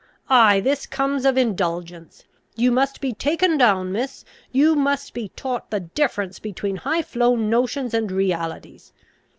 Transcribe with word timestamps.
Ay, 0.31 0.59
this 0.59 0.87
comes 0.87 1.25
of 1.25 1.37
indulgence. 1.37 2.23
You 2.55 2.71
must 2.71 3.01
be 3.01 3.13
taken 3.13 3.55
down, 3.55 3.91
miss. 3.91 4.25
You 4.51 4.73
must 4.75 5.13
be 5.13 5.29
taught 5.35 5.69
the 5.69 5.81
difference 5.81 6.39
between 6.39 6.77
high 6.77 7.03
flown 7.03 7.51
notions 7.51 7.93
and 7.93 8.11
realities. 8.11 8.93